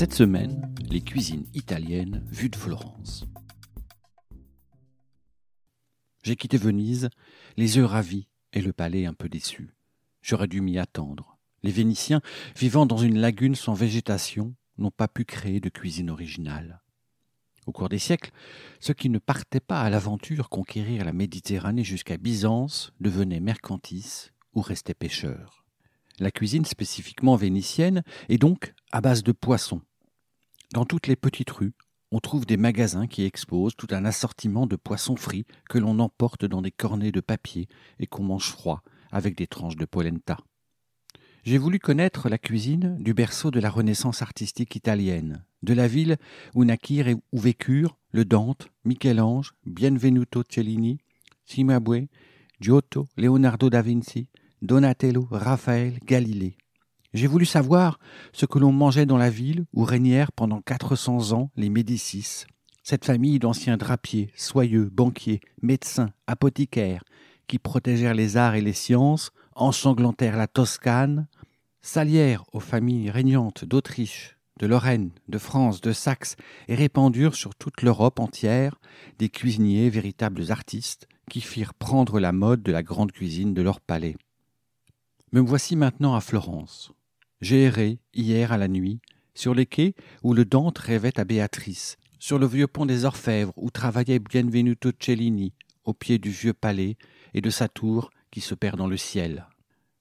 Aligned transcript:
Cette 0.00 0.14
semaine, 0.14 0.74
les 0.88 1.02
cuisines 1.02 1.44
italiennes 1.52 2.24
vues 2.30 2.48
de 2.48 2.56
Florence. 2.56 3.26
J'ai 6.22 6.36
quitté 6.36 6.56
Venise, 6.56 7.10
les 7.58 7.76
yeux 7.76 7.84
ravis 7.84 8.26
et 8.54 8.62
le 8.62 8.72
palais 8.72 9.04
un 9.04 9.12
peu 9.12 9.28
déçu. 9.28 9.74
J'aurais 10.22 10.48
dû 10.48 10.62
m'y 10.62 10.78
attendre. 10.78 11.36
Les 11.62 11.70
Vénitiens, 11.70 12.22
vivant 12.56 12.86
dans 12.86 12.96
une 12.96 13.18
lagune 13.18 13.54
sans 13.54 13.74
végétation, 13.74 14.54
n'ont 14.78 14.90
pas 14.90 15.06
pu 15.06 15.26
créer 15.26 15.60
de 15.60 15.68
cuisine 15.68 16.08
originale. 16.08 16.80
Au 17.66 17.72
cours 17.72 17.90
des 17.90 17.98
siècles, 17.98 18.30
ceux 18.80 18.94
qui 18.94 19.10
ne 19.10 19.18
partaient 19.18 19.60
pas 19.60 19.82
à 19.82 19.90
l'aventure 19.90 20.48
conquérir 20.48 21.04
la 21.04 21.12
Méditerranée 21.12 21.84
jusqu'à 21.84 22.16
Byzance 22.16 22.94
devenaient 23.00 23.40
mercantis 23.40 24.30
ou 24.54 24.62
restaient 24.62 24.94
pêcheurs. 24.94 25.62
La 26.20 26.30
cuisine 26.30 26.64
spécifiquement 26.64 27.36
vénitienne 27.36 28.02
est 28.30 28.38
donc 28.38 28.72
à 28.92 29.02
base 29.02 29.22
de 29.22 29.32
poissons, 29.32 29.82
dans 30.72 30.84
toutes 30.84 31.06
les 31.08 31.16
petites 31.16 31.50
rues, 31.50 31.72
on 32.12 32.20
trouve 32.20 32.46
des 32.46 32.56
magasins 32.56 33.06
qui 33.06 33.24
exposent 33.24 33.76
tout 33.76 33.88
un 33.90 34.04
assortiment 34.04 34.66
de 34.66 34.76
poissons 34.76 35.16
frits 35.16 35.46
que 35.68 35.78
l'on 35.78 35.98
emporte 35.98 36.44
dans 36.44 36.62
des 36.62 36.70
cornets 36.70 37.12
de 37.12 37.20
papier 37.20 37.68
et 37.98 38.06
qu'on 38.06 38.22
mange 38.22 38.50
froid 38.50 38.82
avec 39.12 39.36
des 39.36 39.46
tranches 39.46 39.76
de 39.76 39.84
polenta. 39.84 40.38
J'ai 41.42 41.58
voulu 41.58 41.78
connaître 41.78 42.28
la 42.28 42.38
cuisine 42.38 42.96
du 43.00 43.14
berceau 43.14 43.50
de 43.50 43.60
la 43.60 43.70
Renaissance 43.70 44.22
artistique 44.22 44.76
italienne, 44.76 45.44
de 45.62 45.72
la 45.72 45.88
ville 45.88 46.18
où 46.54 46.64
naquirent 46.64 47.08
et 47.08 47.16
où 47.32 47.38
vécurent 47.38 47.96
le 48.12 48.24
Dante, 48.24 48.68
Michel-Ange, 48.84 49.54
Bienvenuto 49.64 50.42
Cellini, 50.48 50.98
Cimabue, 51.46 52.08
Giotto, 52.60 53.06
Leonardo 53.16 53.70
da 53.70 53.82
Vinci, 53.82 54.28
Donatello, 54.60 55.26
Raphaël, 55.30 55.98
Galilée. 56.04 56.56
J'ai 57.12 57.26
voulu 57.26 57.44
savoir 57.44 57.98
ce 58.32 58.46
que 58.46 58.58
l'on 58.58 58.72
mangeait 58.72 59.06
dans 59.06 59.16
la 59.16 59.30
ville 59.30 59.64
où 59.72 59.84
régnèrent 59.84 60.30
pendant 60.30 60.60
quatre 60.60 60.94
cents 60.94 61.32
ans 61.32 61.50
les 61.56 61.68
Médicis, 61.68 62.44
cette 62.84 63.04
famille 63.04 63.38
d'anciens 63.38 63.76
drapiers, 63.76 64.30
soyeux, 64.36 64.88
banquiers, 64.92 65.40
médecins, 65.60 66.10
apothicaires, 66.28 67.02
qui 67.48 67.58
protégèrent 67.58 68.14
les 68.14 68.36
arts 68.36 68.54
et 68.54 68.60
les 68.60 68.72
sciences, 68.72 69.32
ensanglantèrent 69.56 70.36
la 70.36 70.46
Toscane, 70.46 71.26
s'allièrent 71.80 72.44
aux 72.52 72.60
familles 72.60 73.10
régnantes 73.10 73.64
d'Autriche, 73.64 74.36
de 74.60 74.66
Lorraine, 74.66 75.10
de 75.28 75.38
France, 75.38 75.80
de 75.80 75.92
Saxe, 75.92 76.36
et 76.68 76.76
répandurent 76.76 77.34
sur 77.34 77.56
toute 77.56 77.82
l'Europe 77.82 78.20
entière 78.20 78.78
des 79.18 79.30
cuisiniers 79.30 79.90
véritables 79.90 80.52
artistes 80.52 81.08
qui 81.28 81.40
firent 81.40 81.74
prendre 81.74 82.20
la 82.20 82.32
mode 82.32 82.62
de 82.62 82.70
la 82.70 82.82
grande 82.82 83.10
cuisine 83.10 83.54
de 83.54 83.62
leur 83.62 83.80
palais. 83.80 84.16
Me 85.32 85.40
voici 85.40 85.76
maintenant 85.76 86.14
à 86.14 86.20
Florence, 86.20 86.92
j'ai 87.40 87.62
erré, 87.64 87.98
hier 88.14 88.52
à 88.52 88.58
la 88.58 88.68
nuit, 88.68 89.00
sur 89.34 89.54
les 89.54 89.66
quais 89.66 89.94
où 90.22 90.34
le 90.34 90.44
Dante 90.44 90.78
rêvait 90.78 91.18
à 91.18 91.24
Béatrice, 91.24 91.96
sur 92.18 92.38
le 92.38 92.46
vieux 92.46 92.66
pont 92.66 92.86
des 92.86 93.04
Orfèvres 93.04 93.54
où 93.56 93.70
travaillait 93.70 94.18
Bienvenuto 94.18 94.90
Cellini, 94.98 95.54
au 95.84 95.94
pied 95.94 96.18
du 96.18 96.30
vieux 96.30 96.52
palais 96.52 96.96
et 97.32 97.40
de 97.40 97.50
sa 97.50 97.68
tour 97.68 98.10
qui 98.30 98.40
se 98.40 98.54
perd 98.54 98.76
dans 98.76 98.86
le 98.86 98.96
ciel. 98.96 99.46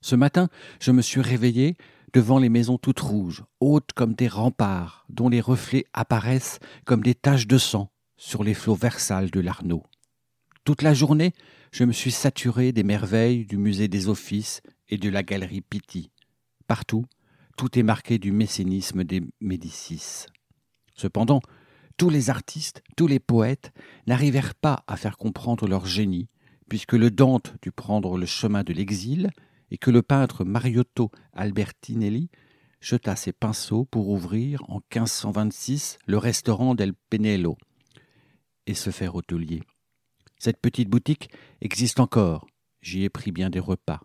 Ce 0.01 0.15
matin, 0.15 0.49
je 0.79 0.91
me 0.91 1.01
suis 1.01 1.21
réveillé 1.21 1.77
devant 2.13 2.39
les 2.39 2.49
maisons 2.49 2.77
toutes 2.77 2.99
rouges, 2.99 3.43
hautes 3.59 3.93
comme 3.93 4.13
des 4.13 4.27
remparts, 4.27 5.05
dont 5.09 5.29
les 5.29 5.41
reflets 5.41 5.85
apparaissent 5.93 6.59
comme 6.85 7.03
des 7.03 7.15
taches 7.15 7.47
de 7.47 7.57
sang 7.57 7.91
sur 8.17 8.43
les 8.43 8.53
flots 8.53 8.75
versales 8.75 9.31
de 9.31 9.39
l'Arnaud. 9.39 9.83
Toute 10.65 10.81
la 10.81 10.93
journée, 10.93 11.33
je 11.71 11.83
me 11.83 11.93
suis 11.93 12.11
saturé 12.11 12.71
des 12.71 12.83
merveilles 12.83 13.45
du 13.45 13.57
musée 13.57 13.87
des 13.87 14.07
offices 14.07 14.61
et 14.89 14.97
de 14.97 15.09
la 15.09 15.23
galerie 15.23 15.61
Pitti. 15.61 16.11
Partout, 16.67 17.05
tout 17.59 17.77
est 17.77 17.83
marqué 17.83 18.19
du 18.19 18.31
mécénisme 18.31 19.03
des 19.03 19.21
Médicis. 19.41 20.27
Cependant, 20.95 21.41
tous 21.97 22.09
les 22.09 22.29
artistes, 22.29 22.81
tous 22.95 23.05
les 23.05 23.19
poètes 23.19 23.73
n'arrivèrent 24.07 24.55
pas 24.55 24.85
à 24.87 24.95
faire 24.95 25.17
comprendre 25.17 25.67
leur 25.67 25.85
génie, 25.85 26.29
puisque 26.69 26.93
le 26.93 27.11
Dante 27.11 27.55
dut 27.61 27.73
prendre 27.73 28.17
le 28.17 28.25
chemin 28.25 28.63
de 28.63 28.71
l'exil 28.71 29.29
et 29.71 29.77
que 29.77 29.91
le 29.91 30.01
peintre 30.01 30.45
Mariotto 30.45 31.11
Albertinelli 31.33 32.29
jeta 32.79 33.17
ses 33.17 33.33
pinceaux 33.33 33.83
pour 33.83 34.07
ouvrir 34.07 34.63
en 34.69 34.75
1526 34.75 35.99
le 36.05 36.17
restaurant 36.17 36.75
del 36.75 36.93
Penello 37.09 37.57
et 38.67 38.73
se 38.73 38.89
faire 38.89 39.15
hôtelier. 39.15 39.63
Cette 40.37 40.61
petite 40.61 40.87
boutique 40.87 41.29
existe 41.59 41.99
encore, 41.99 42.47
j'y 42.81 43.03
ai 43.03 43.09
pris 43.09 43.33
bien 43.33 43.49
des 43.49 43.59
repas. 43.59 43.99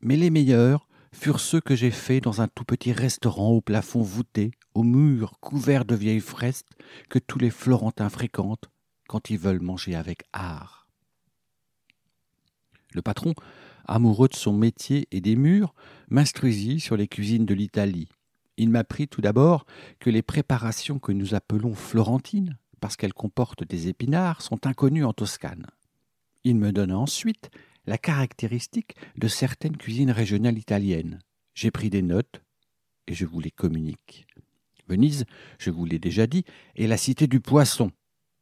Mais 0.00 0.16
les 0.16 0.30
meilleurs 0.30 0.85
furent 1.16 1.40
ceux 1.40 1.60
que 1.60 1.74
j'ai 1.74 1.90
faits 1.90 2.22
dans 2.22 2.40
un 2.40 2.48
tout 2.48 2.64
petit 2.64 2.92
restaurant 2.92 3.50
au 3.50 3.60
plafond 3.60 4.02
voûté, 4.02 4.50
aux 4.74 4.82
murs 4.82 5.40
couverts 5.40 5.86
de 5.86 5.94
vieilles 5.94 6.20
fresques 6.20 6.68
que 7.08 7.18
tous 7.18 7.38
les 7.38 7.50
Florentins 7.50 8.10
fréquentent 8.10 8.70
quand 9.08 9.30
ils 9.30 9.38
veulent 9.38 9.62
manger 9.62 9.94
avec 9.94 10.24
art. 10.32 10.86
Le 12.92 13.02
patron, 13.02 13.34
amoureux 13.86 14.28
de 14.28 14.34
son 14.34 14.52
métier 14.52 15.08
et 15.10 15.20
des 15.20 15.36
murs, 15.36 15.74
m'instruisit 16.10 16.80
sur 16.80 16.96
les 16.96 17.08
cuisines 17.08 17.46
de 17.46 17.54
l'Italie. 17.54 18.08
Il 18.58 18.70
m'apprit 18.70 19.08
tout 19.08 19.20
d'abord 19.20 19.66
que 20.00 20.10
les 20.10 20.22
préparations 20.22 20.98
que 20.98 21.12
nous 21.12 21.34
appelons 21.34 21.74
florentines, 21.74 22.58
parce 22.80 22.96
qu'elles 22.96 23.14
comportent 23.14 23.64
des 23.64 23.88
épinards, 23.88 24.42
sont 24.42 24.66
inconnues 24.66 25.04
en 25.04 25.12
Toscane. 25.12 25.66
Il 26.44 26.56
me 26.56 26.72
donna 26.72 26.98
ensuite 26.98 27.50
la 27.86 27.98
caractéristique 27.98 28.96
de 29.16 29.28
certaines 29.28 29.76
cuisines 29.76 30.10
régionales 30.10 30.58
italiennes. 30.58 31.20
J'ai 31.54 31.70
pris 31.70 31.90
des 31.90 32.02
notes 32.02 32.42
et 33.06 33.14
je 33.14 33.24
vous 33.24 33.40
les 33.40 33.50
communique. 33.50 34.26
Venise, 34.88 35.24
je 35.58 35.70
vous 35.70 35.84
l'ai 35.84 35.98
déjà 35.98 36.26
dit, 36.26 36.44
est 36.76 36.86
la 36.86 36.96
cité 36.96 37.26
du 37.26 37.40
poisson. 37.40 37.90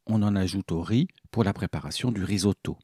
On 0.07 0.21
en 0.21 0.35
ajoute 0.35 0.71
au 0.71 0.81
riz 0.81 1.07
pour 1.31 1.43
la 1.43 1.53
préparation 1.53 2.11
du 2.11 2.23
risotto. 2.23 2.77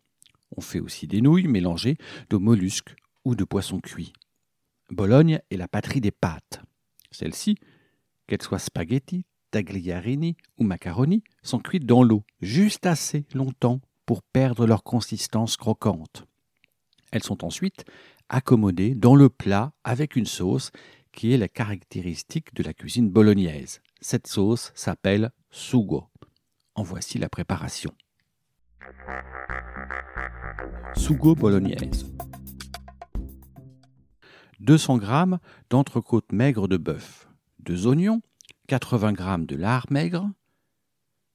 On 0.55 0.61
fait 0.61 0.79
aussi 0.79 1.07
des 1.07 1.21
nouilles 1.21 1.47
mélangées 1.47 1.97
de 2.29 2.37
mollusques 2.37 2.95
ou 3.23 3.35
de 3.35 3.43
poissons 3.43 3.79
cuits. 3.79 4.13
Bologne 4.89 5.39
est 5.49 5.57
la 5.57 5.67
patrie 5.67 6.01
des 6.01 6.11
pâtes. 6.11 6.61
Celles-ci, 7.11 7.55
qu'elles 8.27 8.41
soient 8.41 8.59
spaghetti, 8.59 9.25
tagliarini 9.51 10.35
ou 10.57 10.63
macaroni, 10.63 11.23
sont 11.43 11.59
cuites 11.59 11.85
dans 11.85 12.03
l'eau 12.03 12.23
juste 12.41 12.85
assez 12.85 13.25
longtemps 13.33 13.79
pour 14.05 14.23
perdre 14.23 14.65
leur 14.65 14.83
consistance 14.83 15.55
croquante. 15.55 16.25
Elles 17.11 17.23
sont 17.23 17.43
ensuite 17.43 17.85
accommodées 18.29 18.95
dans 18.95 19.15
le 19.15 19.29
plat 19.29 19.73
avec 19.83 20.15
une 20.15 20.25
sauce 20.25 20.71
qui 21.11 21.33
est 21.33 21.37
la 21.37 21.49
caractéristique 21.49 22.53
de 22.55 22.63
la 22.63 22.73
cuisine 22.73 23.09
bolognaise. 23.09 23.81
Cette 23.99 24.27
sauce 24.27 24.71
s'appelle 24.75 25.31
sugo. 25.49 26.07
En 26.75 26.83
voici 26.83 27.17
la 27.17 27.27
préparation. 27.27 27.93
Sugo 30.95 31.35
bolognaise. 31.35 32.05
200 34.61 35.01
g 35.01 35.37
d'entrecôte 35.69 36.31
maigre 36.31 36.67
de 36.67 36.77
bœuf, 36.77 37.27
2 37.59 37.87
oignons, 37.87 38.21
80 38.67 39.15
g 39.15 39.45
de 39.47 39.55
lard 39.55 39.87
maigre, 39.89 40.29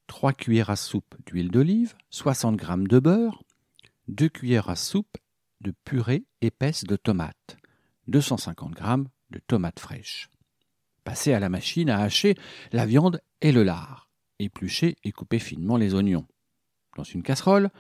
3 0.06 0.32
cuillères 0.32 0.70
à 0.70 0.76
soupe 0.76 1.16
d'huile 1.26 1.50
d'olive, 1.50 1.94
60 2.10 2.60
g 2.60 2.66
de 2.88 2.98
beurre, 3.00 3.42
2 4.08 4.28
cuillères 4.28 4.70
à 4.70 4.76
soupe 4.76 5.18
de 5.60 5.72
purée 5.84 6.24
épaisse 6.40 6.84
de 6.84 6.96
tomates, 6.96 7.56
250 8.08 8.78
g 8.78 8.84
de 9.30 9.40
tomates 9.46 9.80
fraîches. 9.80 10.30
Passez 11.04 11.32
à 11.32 11.40
la 11.40 11.48
machine 11.48 11.90
à 11.90 12.00
hacher 12.00 12.34
la 12.72 12.86
viande 12.86 13.20
et 13.40 13.52
le 13.52 13.62
lard. 13.62 14.08
Épluchez 14.38 14.96
et 15.04 15.12
coupez 15.12 15.38
finement 15.38 15.76
les 15.76 15.94
oignons. 15.94 16.26
Dans 16.96 17.04
une 17.04 17.22
casserole, 17.22 17.70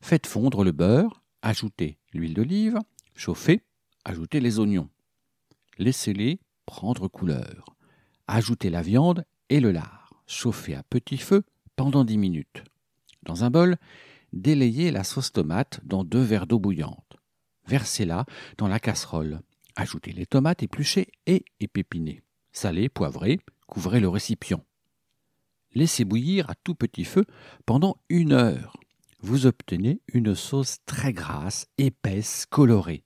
faites 0.00 0.26
fondre 0.26 0.64
le 0.64 0.72
beurre, 0.72 1.22
ajoutez 1.42 1.98
l'huile 2.12 2.34
d'olive, 2.34 2.78
chauffez, 3.14 3.62
ajoutez 4.04 4.40
les 4.40 4.58
oignons. 4.58 4.88
Laissez-les 5.78 6.40
prendre 6.66 7.08
couleur. 7.08 7.76
Ajoutez 8.26 8.70
la 8.70 8.82
viande 8.82 9.24
et 9.48 9.60
le 9.60 9.72
lard. 9.72 10.22
Chauffez 10.26 10.74
à 10.74 10.82
petit 10.82 11.18
feu 11.18 11.42
pendant 11.76 12.04
10 12.04 12.18
minutes. 12.18 12.64
Dans 13.22 13.44
un 13.44 13.50
bol, 13.50 13.76
délayez 14.32 14.90
la 14.90 15.04
sauce 15.04 15.32
tomate 15.32 15.80
dans 15.84 16.04
deux 16.04 16.22
verres 16.22 16.46
d'eau 16.46 16.58
bouillante 16.58 17.09
versez-la 17.70 18.26
dans 18.58 18.66
la 18.66 18.80
casserole. 18.80 19.40
Ajoutez 19.76 20.12
les 20.12 20.26
tomates 20.26 20.64
épluchées 20.64 21.06
et 21.26 21.44
épinées. 21.60 22.22
Salé, 22.52 22.88
poivré, 22.88 23.38
couvrez 23.68 24.00
le 24.00 24.08
récipient. 24.08 24.64
Laissez 25.72 26.04
bouillir 26.04 26.50
à 26.50 26.56
tout 26.56 26.74
petit 26.74 27.04
feu 27.04 27.24
pendant 27.66 27.98
une 28.08 28.32
heure. 28.32 28.76
Vous 29.20 29.46
obtenez 29.46 30.00
une 30.12 30.34
sauce 30.34 30.78
très 30.84 31.12
grasse, 31.12 31.68
épaisse, 31.78 32.44
colorée. 32.50 33.04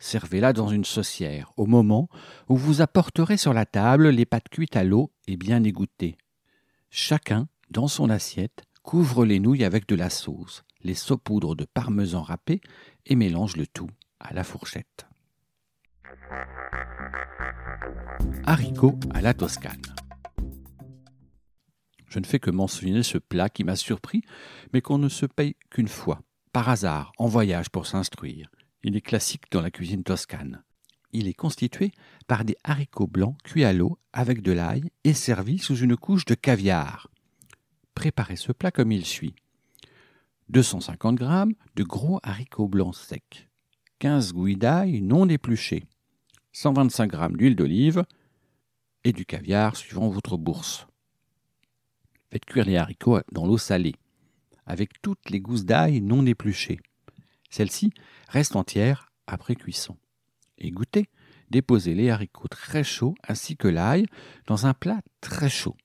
Servez-la 0.00 0.52
dans 0.52 0.68
une 0.68 0.84
saucière 0.84 1.52
au 1.56 1.66
moment 1.66 2.08
où 2.48 2.56
vous 2.56 2.80
apporterez 2.80 3.36
sur 3.36 3.52
la 3.52 3.66
table 3.66 4.08
les 4.08 4.26
pâtes 4.26 4.48
cuites 4.48 4.76
à 4.76 4.82
l'eau 4.82 5.12
et 5.28 5.36
bien 5.36 5.62
égouttées. 5.62 6.18
Chacun, 6.90 7.46
dans 7.70 7.86
son 7.86 8.10
assiette, 8.10 8.64
couvre 8.82 9.24
les 9.24 9.38
nouilles 9.38 9.64
avec 9.64 9.86
de 9.86 9.94
la 9.94 10.10
sauce, 10.10 10.64
les 10.82 10.94
saupoudres 10.94 11.56
de 11.56 11.64
parmesan 11.64 12.22
râpé 12.22 12.60
et 13.06 13.16
mélange 13.16 13.56
le 13.56 13.66
tout 13.66 13.90
à 14.20 14.32
la 14.32 14.44
fourchette. 14.44 15.06
Haricots 18.46 18.98
à 19.12 19.20
la 19.20 19.34
toscane. 19.34 19.94
Je 22.08 22.18
ne 22.18 22.26
fais 22.26 22.38
que 22.38 22.50
mentionner 22.50 23.02
ce 23.02 23.18
plat 23.18 23.48
qui 23.48 23.64
m'a 23.64 23.76
surpris, 23.76 24.22
mais 24.72 24.82
qu'on 24.82 24.98
ne 24.98 25.08
se 25.08 25.24
paye 25.24 25.56
qu'une 25.70 25.88
fois, 25.88 26.20
par 26.52 26.68
hasard, 26.68 27.12
en 27.18 27.26
voyage 27.26 27.70
pour 27.70 27.86
s'instruire. 27.86 28.50
Il 28.82 28.96
est 28.96 29.00
classique 29.00 29.44
dans 29.50 29.62
la 29.62 29.70
cuisine 29.70 30.02
toscane. 30.02 30.62
Il 31.12 31.28
est 31.28 31.34
constitué 31.34 31.92
par 32.26 32.44
des 32.44 32.56
haricots 32.64 33.06
blancs 33.06 33.36
cuits 33.44 33.64
à 33.64 33.72
l'eau 33.72 33.98
avec 34.12 34.42
de 34.42 34.52
l'ail 34.52 34.90
et 35.04 35.14
servis 35.14 35.58
sous 35.58 35.76
une 35.76 35.96
couche 35.96 36.24
de 36.24 36.34
caviar. 36.34 37.08
Préparez 37.94 38.36
ce 38.36 38.52
plat 38.52 38.70
comme 38.70 38.92
il 38.92 39.04
suit. 39.04 39.34
250 40.52 41.18
g 41.18 41.54
de 41.76 41.82
gros 41.82 42.20
haricots 42.22 42.68
blancs 42.68 42.94
secs, 42.94 43.48
15 44.00 44.34
gouilles 44.34 44.56
d'ail 44.56 45.00
non 45.00 45.26
épluchées, 45.30 45.86
125 46.52 47.10
g 47.10 47.28
d'huile 47.30 47.56
d'olive 47.56 48.04
et 49.04 49.14
du 49.14 49.24
caviar 49.24 49.76
suivant 49.76 50.10
votre 50.10 50.36
bourse. 50.36 50.86
Faites 52.30 52.44
cuire 52.44 52.66
les 52.66 52.76
haricots 52.76 53.20
dans 53.32 53.46
l'eau 53.46 53.56
salée, 53.56 53.94
avec 54.66 55.00
toutes 55.00 55.30
les 55.30 55.40
gousses 55.40 55.64
d'ail 55.64 56.02
non 56.02 56.26
épluchées. 56.26 56.80
Celles-ci 57.48 57.94
restent 58.28 58.56
entières 58.56 59.10
après 59.26 59.54
cuisson. 59.54 59.96
Égouttez, 60.58 61.08
déposez 61.48 61.94
les 61.94 62.10
haricots 62.10 62.48
très 62.48 62.84
chauds 62.84 63.14
ainsi 63.26 63.56
que 63.56 63.68
l'ail 63.68 64.04
dans 64.46 64.66
un 64.66 64.74
plat 64.74 65.00
très 65.22 65.48
chaud. 65.48 65.76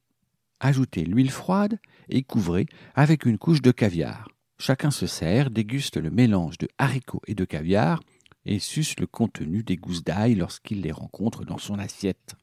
Ajoutez 0.60 1.06
l'huile 1.06 1.32
froide 1.32 1.80
et 2.10 2.24
couvrez 2.24 2.66
avec 2.96 3.26
une 3.26 3.38
couche 3.38 3.62
de 3.62 3.72
caviar. 3.72 4.28
Chacun 4.60 4.92
se 4.92 5.06
sert, 5.06 5.52
déguste 5.52 5.98
le 5.98 6.10
mélange 6.10 6.58
de 6.58 6.68
haricots 6.78 7.22
et 7.28 7.36
de 7.36 7.46
caviar 7.46 8.02
et 8.46 8.60
suce 8.60 9.00
le 9.00 9.06
contenu 9.06 9.64
des 9.64 9.76
gousses 9.76 10.04
d'ail 10.04 10.36
lorsqu'il 10.36 10.82
les 10.82 10.92
rencontre 10.92 11.46
dans 11.46 11.58
son 11.58 11.78
assiette. 11.78 12.36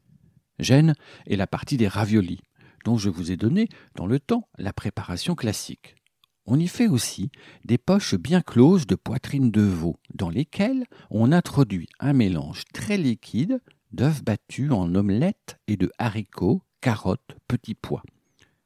Gêne 0.58 0.94
est 1.26 1.36
la 1.36 1.46
partie 1.46 1.76
des 1.76 1.88
raviolis, 1.88 2.42
dont 2.84 2.98
je 2.98 3.10
vous 3.10 3.32
ai 3.32 3.36
donné 3.36 3.68
dans 3.96 4.06
le 4.06 4.20
temps 4.20 4.48
la 4.58 4.72
préparation 4.72 5.34
classique. 5.34 5.96
On 6.46 6.60
y 6.60 6.68
fait 6.68 6.88
aussi 6.88 7.30
des 7.64 7.78
poches 7.78 8.14
bien 8.14 8.42
closes 8.42 8.86
de 8.86 8.94
poitrine 8.94 9.50
de 9.50 9.62
veau, 9.62 9.96
dans 10.14 10.28
lesquelles 10.28 10.84
on 11.10 11.32
introduit 11.32 11.88
un 11.98 12.12
mélange 12.12 12.64
très 12.72 12.98
liquide 12.98 13.60
d'œufs 13.92 14.22
battus 14.22 14.70
en 14.70 14.94
omelette 14.94 15.58
et 15.66 15.76
de 15.76 15.90
haricots, 15.98 16.62
carottes, 16.82 17.36
petits 17.48 17.74
pois. 17.74 18.02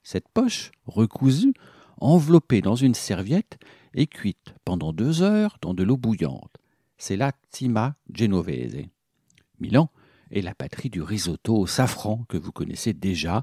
Cette 0.03 0.29
poche, 0.29 0.73
recousue, 0.87 1.55
enveloppée 2.01 2.61
dans 2.61 2.75
une 2.75 2.95
serviette, 2.95 3.59
est 3.95 4.07
cuite 4.07 4.55
pendant 4.65 4.93
deux 4.93 5.23
heures 5.23 5.59
dans 5.61 5.75
de 5.75 5.83
l'eau 5.83 5.97
bouillante. 5.97 6.57
C'est 6.97 7.17
la 7.17 7.33
Tima 7.51 7.97
Genovese. 8.13 8.85
Milan 9.61 9.91
est 10.31 10.43
la 10.43 10.55
patrie 10.55 10.91
du 10.91 11.03
risotto 11.03 11.57
au 11.57 11.67
safran 11.67 12.25
que 12.29 12.37
vous 12.37 12.53
connaissez 12.53 12.93
déjà 12.93 13.43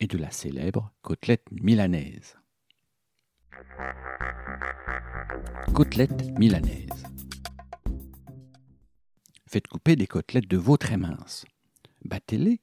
et 0.00 0.06
de 0.06 0.18
la 0.18 0.30
célèbre 0.30 0.92
côtelette 1.02 1.46
milanaise. 1.50 2.36
Côtelette 5.74 6.38
milanaise. 6.38 7.04
Faites 9.46 9.68
couper 9.68 9.96
des 9.96 10.06
côtelettes 10.06 10.48
de 10.48 10.56
veau 10.56 10.76
très 10.76 10.96
minces. 10.96 11.44
Battez-les 12.04 12.60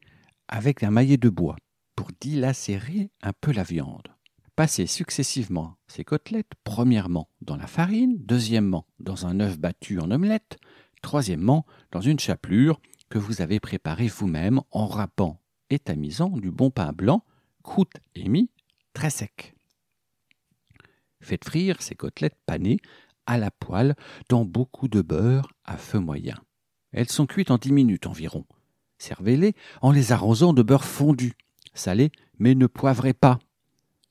avec 0.48 0.84
un 0.84 0.92
maillet 0.92 1.18
de 1.18 1.30
bois 1.30 1.56
pour 1.96 2.10
dilacérer 2.20 3.12
un 3.22 3.34
peu 3.34 3.52
la 3.52 3.64
viande. 3.64 4.08
Passez 4.60 4.88
successivement 4.88 5.78
ces 5.88 6.04
côtelettes, 6.04 6.52
premièrement 6.66 7.30
dans 7.40 7.56
la 7.56 7.66
farine, 7.66 8.18
deuxièmement 8.20 8.86
dans 9.00 9.26
un 9.26 9.40
œuf 9.40 9.58
battu 9.58 10.02
en 10.02 10.12
omelette, 10.12 10.60
troisièmement 11.02 11.66
dans 11.94 12.02
une 12.02 12.20
chapelure 12.20 12.82
que 13.08 13.18
vous 13.18 13.42
avez 13.42 13.62
préparée 13.62 14.10
vous-même 14.10 14.60
en 14.72 14.86
râpant 14.86 15.40
et 15.70 15.80
tamisant 15.80 16.28
du 16.28 16.52
bon 16.52 16.72
pain 16.72 16.92
blanc, 16.92 17.24
croûte 17.64 18.02
et 18.16 18.30
très 18.92 19.10
sec. 19.10 19.56
Faites 21.22 21.46
frire 21.46 21.82
ces 21.82 21.96
côtelettes 21.96 22.38
panées 22.46 22.82
à 23.28 23.38
la 23.38 23.52
poêle 23.52 23.96
dans 24.28 24.44
beaucoup 24.44 24.90
de 24.90 25.02
beurre 25.02 25.54
à 25.64 25.78
feu 25.78 26.00
moyen. 26.00 26.36
Elles 26.92 27.08
sont 27.10 27.28
cuites 27.28 27.52
en 27.52 27.60
dix 27.60 27.72
minutes 27.72 28.08
environ. 28.08 28.46
Servez-les 28.98 29.54
en 29.82 29.94
les 29.94 30.12
arrosant 30.12 30.52
de 30.52 30.64
beurre 30.64 30.84
fondu, 30.84 31.38
salé, 31.74 32.12
mais 32.40 32.56
ne 32.56 32.68
poivrez 32.68 33.14
pas. 33.14 33.40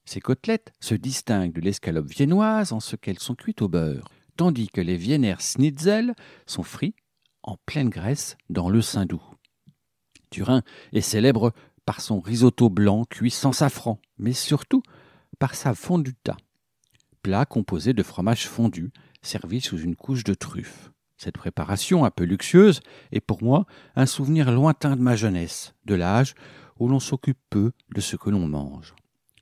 Ces 0.09 0.23
côtelettes 0.23 0.73
se 0.81 0.95
distinguent 0.95 1.53
de 1.53 1.61
l'escalope 1.61 2.09
viennoise 2.09 2.73
en 2.73 2.81
ce 2.81 2.97
qu'elles 2.97 3.19
sont 3.19 3.35
cuites 3.35 3.61
au 3.61 3.69
beurre, 3.69 4.09
tandis 4.39 4.69
que 4.69 4.81
les 4.81 4.97
Vienner 4.97 5.35
Schnitzel 5.39 6.15
sont 6.47 6.63
frits 6.63 6.95
en 7.43 7.59
pleine 7.67 7.91
graisse 7.91 8.39
dans 8.49 8.71
le 8.71 8.81
sein 8.81 9.05
doux. 9.05 9.23
Turin 10.31 10.63
est 10.95 11.03
célèbre 11.03 11.53
par 11.85 12.01
son 12.01 12.21
risotto 12.21 12.71
blanc 12.71 13.05
cuit 13.05 13.31
sans 13.31 13.53
safran, 13.53 14.01
mais 14.17 14.33
surtout 14.33 14.83
par 15.39 15.55
sa 15.55 15.75
fonduta, 15.75 16.39
plat 17.21 17.45
composé 17.45 17.93
de 17.93 18.03
fromage 18.03 18.49
fondu 18.49 18.91
servi 19.21 19.61
sous 19.61 19.79
une 19.79 19.95
couche 19.95 20.25
de 20.25 20.33
truffes. 20.33 20.91
Cette 21.19 21.37
préparation 21.37 22.07
un 22.07 22.11
peu 22.11 22.25
luxueuse 22.25 22.81
est 23.13 23.21
pour 23.21 23.43
moi 23.43 23.67
un 23.95 24.07
souvenir 24.07 24.53
lointain 24.53 24.97
de 24.97 25.03
ma 25.03 25.17
jeunesse, 25.17 25.75
de 25.85 25.95
l'âge 25.95 26.35
où 26.79 26.89
l'on 26.89 26.99
s'occupe 26.99 27.41
peu 27.51 27.73
de 27.95 28.01
ce 28.01 28.17
que 28.17 28.31
l'on 28.31 28.49
mange. 28.49 28.95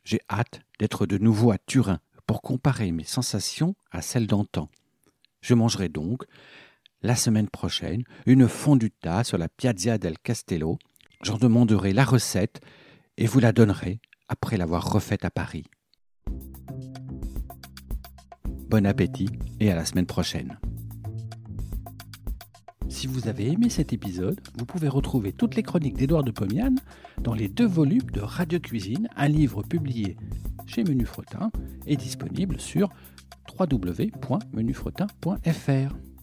J'ai 0.07 0.21
hâte 0.31 0.61
d'être 0.79 1.05
de 1.05 1.19
nouveau 1.19 1.51
à 1.51 1.59
Turin 1.59 1.99
pour 2.29 2.41
comparer 2.41 2.93
mes 2.93 3.03
sensations 3.03 3.75
à 3.91 4.03
celles 4.03 4.29
d'antan. 4.29 4.71
Je 5.41 5.53
mangerai 5.55 5.89
donc, 5.89 6.23
la 7.03 7.17
semaine 7.17 7.49
prochaine, 7.49 8.05
une 8.25 8.47
fondutta 8.47 9.25
sur 9.25 9.37
la 9.37 9.49
Piazza 9.49 9.99
del 9.99 10.17
Castello. 10.17 10.79
J'en 11.25 11.39
demanderai 11.39 11.93
la 11.93 12.05
recette 12.05 12.61
et 13.17 13.27
vous 13.27 13.41
la 13.41 13.51
donnerai 13.51 13.99
après 14.29 14.57
l'avoir 14.57 14.89
refaite 14.89 15.25
à 15.25 15.31
Paris. 15.31 15.65
Bon 18.69 18.87
appétit 18.87 19.31
et 19.59 19.73
à 19.73 19.75
la 19.75 19.85
semaine 19.85 20.07
prochaine. 20.07 20.57
Si 22.97 23.07
vous 23.07 23.29
avez 23.29 23.53
aimé 23.53 23.69
cet 23.69 23.93
épisode, 23.93 24.41
vous 24.57 24.65
pouvez 24.65 24.89
retrouver 24.89 25.31
toutes 25.31 25.55
les 25.55 25.63
chroniques 25.63 25.99
d'Édouard 25.99 26.25
de 26.25 26.31
Pomian 26.31 26.75
dans 27.21 27.35
les 27.35 27.47
deux 27.47 27.67
volumes 27.67 28.11
de 28.11 28.23
Radio 28.23 28.59
Cuisine, 28.59 29.11
un 29.17 29.29
livre 29.29 29.63
publié 29.63 30.17
chez 30.67 30.83
Menu 30.83 31.05
Fretin 31.05 31.51
et 31.87 31.99
disponible 31.99 32.59
sur 32.59 32.89
www.menufretin.fr. 33.61 36.16